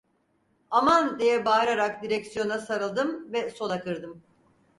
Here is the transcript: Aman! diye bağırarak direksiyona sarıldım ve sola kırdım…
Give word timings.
Aman! 0.71 1.19
diye 1.19 1.45
bağırarak 1.45 2.03
direksiyona 2.03 2.59
sarıldım 2.59 3.33
ve 3.33 3.49
sola 3.49 3.79
kırdım… 3.81 4.21